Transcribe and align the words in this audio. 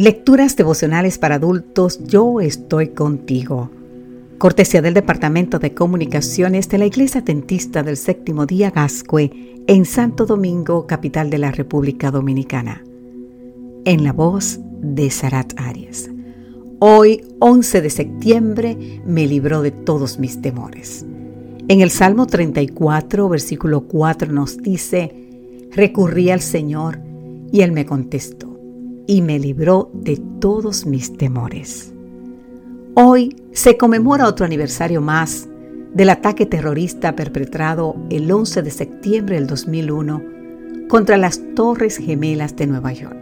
Lecturas 0.00 0.56
devocionales 0.56 1.18
para 1.18 1.34
adultos, 1.34 2.02
yo 2.06 2.40
estoy 2.40 2.88
contigo. 2.88 3.70
Cortesía 4.38 4.80
del 4.80 4.94
Departamento 4.94 5.58
de 5.58 5.74
Comunicaciones 5.74 6.70
de 6.70 6.78
la 6.78 6.86
Iglesia 6.86 7.22
Tentista 7.22 7.82
del 7.82 7.98
Séptimo 7.98 8.46
Día 8.46 8.70
Gascue 8.70 9.30
en 9.66 9.84
Santo 9.84 10.24
Domingo, 10.24 10.86
capital 10.86 11.28
de 11.28 11.36
la 11.36 11.50
República 11.50 12.10
Dominicana. 12.10 12.82
En 13.84 14.02
la 14.02 14.14
voz 14.14 14.58
de 14.80 15.10
Sarat 15.10 15.52
Arias. 15.58 16.08
Hoy, 16.78 17.22
11 17.38 17.82
de 17.82 17.90
septiembre, 17.90 19.02
me 19.04 19.26
libró 19.26 19.60
de 19.60 19.70
todos 19.70 20.18
mis 20.18 20.40
temores. 20.40 21.04
En 21.68 21.82
el 21.82 21.90
Salmo 21.90 22.26
34, 22.26 23.28
versículo 23.28 23.82
4 23.82 24.32
nos 24.32 24.56
dice, 24.56 25.12
recurrí 25.72 26.30
al 26.30 26.40
Señor 26.40 27.00
y 27.52 27.60
Él 27.60 27.72
me 27.72 27.84
contestó 27.84 28.49
y 29.06 29.22
me 29.22 29.38
libró 29.38 29.90
de 29.94 30.20
todos 30.40 30.86
mis 30.86 31.16
temores. 31.16 31.92
Hoy 32.94 33.36
se 33.52 33.76
conmemora 33.76 34.26
otro 34.26 34.46
aniversario 34.46 35.00
más 35.00 35.48
del 35.94 36.10
ataque 36.10 36.46
terrorista 36.46 37.16
perpetrado 37.16 37.96
el 38.10 38.30
11 38.30 38.62
de 38.62 38.70
septiembre 38.70 39.36
del 39.36 39.46
2001 39.46 40.22
contra 40.88 41.16
las 41.16 41.40
Torres 41.54 41.96
Gemelas 41.96 42.56
de 42.56 42.66
Nueva 42.66 42.92
York. 42.92 43.16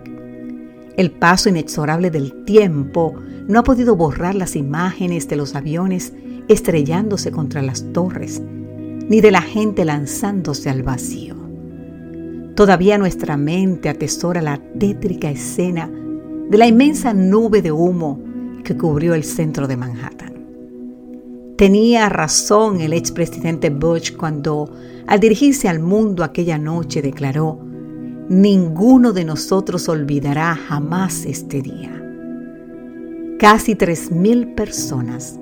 El 0.96 1.12
paso 1.12 1.48
inexorable 1.48 2.10
del 2.10 2.44
tiempo 2.44 3.14
no 3.46 3.60
ha 3.60 3.62
podido 3.62 3.94
borrar 3.94 4.34
las 4.34 4.56
imágenes 4.56 5.28
de 5.28 5.36
los 5.36 5.54
aviones 5.54 6.12
estrellándose 6.48 7.30
contra 7.30 7.62
las 7.62 7.92
torres, 7.92 8.40
ni 8.40 9.20
de 9.20 9.30
la 9.30 9.42
gente 9.42 9.84
lanzándose 9.84 10.70
al 10.70 10.82
vacío. 10.82 11.37
Todavía 12.58 12.98
nuestra 12.98 13.36
mente 13.36 13.88
atesora 13.88 14.42
la 14.42 14.60
tétrica 14.80 15.30
escena 15.30 15.88
de 16.50 16.58
la 16.58 16.66
inmensa 16.66 17.14
nube 17.14 17.62
de 17.62 17.70
humo 17.70 18.20
que 18.64 18.76
cubrió 18.76 19.14
el 19.14 19.22
centro 19.22 19.68
de 19.68 19.76
Manhattan. 19.76 21.54
Tenía 21.56 22.08
razón 22.08 22.80
el 22.80 22.94
expresidente 22.94 23.70
Bush 23.70 24.16
cuando, 24.16 24.68
al 25.06 25.20
dirigirse 25.20 25.68
al 25.68 25.78
mundo 25.78 26.24
aquella 26.24 26.58
noche, 26.58 27.00
declaró, 27.00 27.60
ninguno 28.28 29.12
de 29.12 29.24
nosotros 29.24 29.88
olvidará 29.88 30.56
jamás 30.56 31.26
este 31.26 31.62
día. 31.62 31.92
Casi 33.38 33.76
3.000 33.76 34.56
personas 34.56 35.38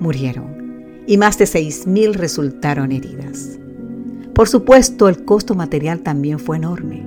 murieron 0.00 1.02
y 1.06 1.16
más 1.16 1.38
de 1.38 1.46
6.000 1.46 2.12
resultaron 2.12 2.92
heridas. 2.92 3.58
Por 4.38 4.48
supuesto, 4.48 5.08
el 5.08 5.24
costo 5.24 5.56
material 5.56 5.98
también 5.98 6.38
fue 6.38 6.58
enorme. 6.58 7.02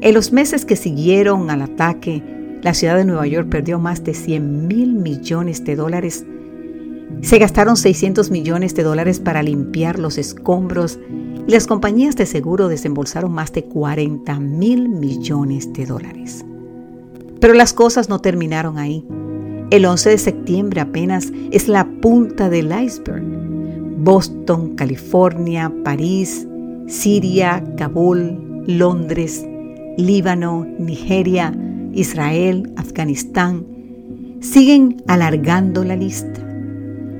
En 0.00 0.14
los 0.14 0.32
meses 0.32 0.64
que 0.64 0.76
siguieron 0.76 1.50
al 1.50 1.60
ataque, 1.60 2.22
la 2.62 2.72
ciudad 2.72 2.96
de 2.96 3.04
Nueva 3.04 3.26
York 3.26 3.50
perdió 3.50 3.78
más 3.78 4.02
de 4.02 4.14
100 4.14 4.66
mil 4.66 4.94
millones 4.94 5.62
de 5.62 5.76
dólares. 5.76 6.24
Se 7.20 7.36
gastaron 7.38 7.76
600 7.76 8.30
millones 8.30 8.74
de 8.74 8.82
dólares 8.82 9.20
para 9.20 9.42
limpiar 9.42 9.98
los 9.98 10.16
escombros 10.16 10.98
y 11.46 11.52
las 11.52 11.66
compañías 11.66 12.16
de 12.16 12.24
seguro 12.24 12.68
desembolsaron 12.68 13.30
más 13.30 13.52
de 13.52 13.64
40 13.64 14.40
mil 14.40 14.88
millones 14.88 15.70
de 15.74 15.84
dólares. 15.84 16.46
Pero 17.42 17.52
las 17.52 17.74
cosas 17.74 18.08
no 18.08 18.20
terminaron 18.20 18.78
ahí. 18.78 19.06
El 19.68 19.84
11 19.84 20.08
de 20.08 20.18
septiembre 20.18 20.80
apenas 20.80 21.30
es 21.50 21.68
la 21.68 21.86
punta 22.00 22.48
del 22.48 22.72
iceberg. 22.72 23.22
Boston, 23.98 24.76
California, 24.76 25.70
París, 25.84 26.46
Siria, 26.86 27.64
Kabul, 27.76 28.64
Londres, 28.66 29.44
Líbano, 29.96 30.66
Nigeria, 30.78 31.56
Israel, 31.92 32.72
Afganistán, 32.76 33.66
siguen 34.40 35.02
alargando 35.06 35.84
la 35.84 35.96
lista. 35.96 36.40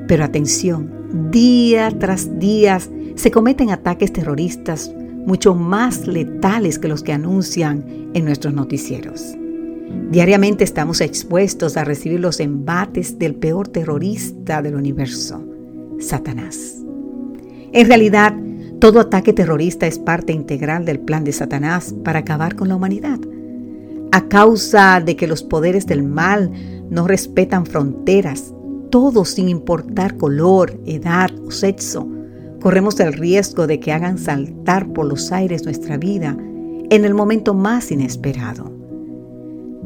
Pero 0.09 0.25
atención, 0.25 1.31
día 1.31 1.91
tras 1.99 2.39
día 2.39 2.79
se 3.15 3.31
cometen 3.31 3.71
ataques 3.71 4.13
terroristas 4.13 4.93
mucho 5.27 5.55
más 5.55 6.07
letales 6.07 6.79
que 6.79 6.89
los 6.89 7.03
que 7.03 7.13
anuncian 7.13 8.11
en 8.15 8.25
nuestros 8.25 8.53
noticieros. 8.53 9.35
Diariamente 10.11 10.65
estamos 10.65 11.01
expuestos 11.01 11.77
a 11.77 11.85
recibir 11.85 12.21
los 12.21 12.41
embates 12.41 13.19
del 13.19 13.35
peor 13.35 13.69
terrorista 13.69 14.61
del 14.61 14.75
universo, 14.75 15.43
Satanás. 15.99 16.77
En 17.73 17.89
realidad, 17.89 18.35
todo 18.85 19.01
ataque 19.01 19.33
terrorista 19.33 19.87
es 19.87 19.99
parte 19.99 20.35
integral 20.35 20.85
del 20.85 21.01
plan 21.01 21.25
de 21.25 21.33
Satanás 21.33 21.95
para 22.05 22.19
acabar 22.19 22.55
con 22.55 22.69
la 22.69 22.77
humanidad. 22.77 23.19
A 24.13 24.29
causa 24.29 25.01
de 25.01 25.17
que 25.17 25.27
los 25.27 25.43
poderes 25.43 25.87
del 25.87 26.03
mal 26.03 26.53
no 26.91 27.09
respetan 27.09 27.65
fronteras, 27.65 28.53
todos 28.91 29.31
sin 29.31 29.49
importar 29.49 30.19
color, 30.19 30.79
edad 30.85 31.31
o 31.47 31.51
sexo, 31.51 32.07
corremos 32.61 33.01
el 33.01 33.15
riesgo 33.15 33.67
de 33.67 33.81
que 33.81 33.91
hagan 33.91 34.19
saltar 34.19 34.93
por 34.93 35.07
los 35.07 35.33
aires 35.33 35.65
nuestra 35.65 35.97
vida 35.97 36.37
en 36.91 37.07
el 37.07 37.15
momento 37.15 37.55
más 37.55 37.91
inesperado. 37.91 38.71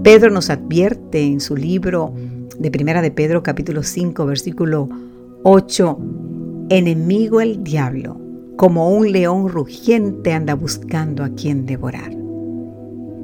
Pedro 0.03 0.33
nos 0.33 0.51
advierte 0.51 1.23
en 1.23 1.39
su 1.39 1.55
libro 1.55 2.15
de 2.59 2.73
Primera 2.73 3.01
de 3.01 3.13
Pedro 3.13 3.45
capítulo 3.45 3.85
5 3.85 4.27
versículo 4.27 4.89
8, 5.45 5.99
enemigo 6.71 7.41
el 7.41 7.63
diablo 7.63 8.28
como 8.59 8.91
un 8.91 9.13
león 9.13 9.49
rugiente 9.49 10.33
anda 10.33 10.55
buscando 10.55 11.23
a 11.23 11.29
quien 11.29 11.65
devorar. 11.65 12.11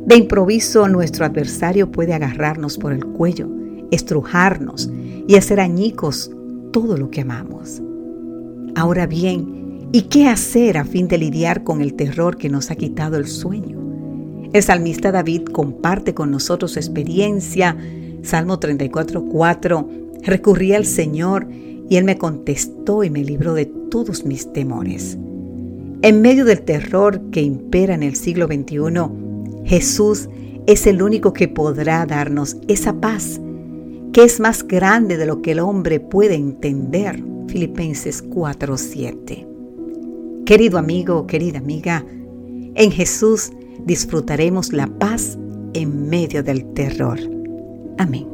De 0.06 0.14
improviso 0.16 0.86
nuestro 0.86 1.26
adversario 1.26 1.90
puede 1.90 2.14
agarrarnos 2.14 2.78
por 2.78 2.92
el 2.92 3.04
cuello, 3.04 3.50
estrujarnos 3.90 4.88
y 5.26 5.34
hacer 5.34 5.58
añicos 5.58 6.30
todo 6.72 6.96
lo 6.96 7.10
que 7.10 7.22
amamos. 7.22 7.82
Ahora 8.76 9.08
bien, 9.08 9.88
¿y 9.90 10.02
qué 10.02 10.28
hacer 10.28 10.78
a 10.78 10.84
fin 10.84 11.08
de 11.08 11.18
lidiar 11.18 11.64
con 11.64 11.80
el 11.80 11.94
terror 11.94 12.36
que 12.36 12.48
nos 12.48 12.70
ha 12.70 12.76
quitado 12.76 13.16
el 13.16 13.26
sueño? 13.26 13.76
El 14.52 14.62
salmista 14.62 15.10
David 15.10 15.46
comparte 15.46 16.14
con 16.14 16.30
nosotros 16.30 16.72
su 16.72 16.78
experiencia. 16.78 17.76
Salmo 18.22 18.60
34:4. 18.60 19.88
Recurrí 20.22 20.74
al 20.74 20.86
Señor 20.86 21.48
y 21.88 21.96
Él 21.96 22.04
me 22.04 22.18
contestó 22.18 23.04
y 23.04 23.10
me 23.10 23.24
libró 23.24 23.54
de 23.54 23.66
todos 23.66 24.24
mis 24.24 24.52
temores. 24.52 25.18
En 26.02 26.20
medio 26.20 26.44
del 26.44 26.62
terror 26.62 27.20
que 27.30 27.42
impera 27.42 27.94
en 27.94 28.02
el 28.02 28.16
siglo 28.16 28.46
XXI, 28.46 29.64
Jesús 29.64 30.28
es 30.66 30.86
el 30.86 31.02
único 31.02 31.32
que 31.32 31.48
podrá 31.48 32.04
darnos 32.06 32.56
esa 32.68 33.00
paz 33.00 33.40
que 34.14 34.22
es 34.22 34.38
más 34.38 34.62
grande 34.62 35.16
de 35.16 35.26
lo 35.26 35.42
que 35.42 35.50
el 35.50 35.58
hombre 35.58 35.98
puede 35.98 36.36
entender. 36.36 37.22
Filipenses 37.48 38.22
4:7. 38.22 39.44
Querido 40.46 40.78
amigo, 40.78 41.26
querida 41.26 41.58
amiga, 41.58 42.06
en 42.76 42.90
Jesús 42.92 43.50
disfrutaremos 43.84 44.72
la 44.72 44.86
paz 44.86 45.36
en 45.74 46.08
medio 46.08 46.44
del 46.44 46.64
terror. 46.74 47.18
Amén. 47.98 48.33